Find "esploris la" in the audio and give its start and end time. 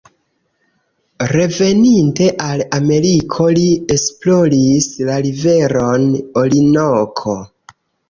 3.99-5.21